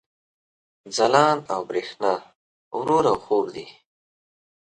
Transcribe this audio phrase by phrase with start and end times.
[0.95, 2.13] ځلاند او برېښنا
[2.85, 3.67] رور او حور دي